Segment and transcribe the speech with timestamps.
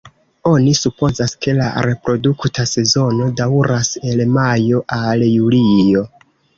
[0.51, 6.09] Oni supozas, ke la reprodukta sezono daŭras el majo al julio.